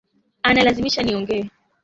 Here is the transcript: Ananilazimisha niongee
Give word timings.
Ananilazimisha 0.43 1.03
niongee 1.03 1.49